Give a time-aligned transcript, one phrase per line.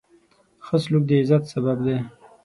[0.65, 1.97] ښه سلوک د عزت سبب دی.